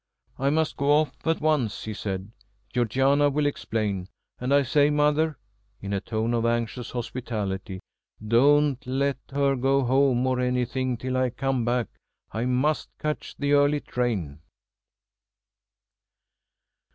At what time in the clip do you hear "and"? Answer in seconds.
4.39-4.51